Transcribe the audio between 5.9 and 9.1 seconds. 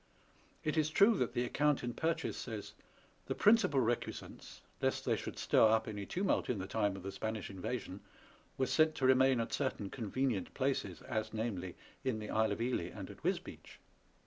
tumult in the time of the Spanish invasion) were sent to